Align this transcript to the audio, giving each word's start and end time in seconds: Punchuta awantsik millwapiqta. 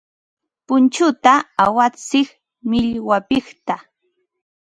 Punchuta 0.67 1.33
awantsik 1.65 2.27
millwapiqta. 2.69 3.75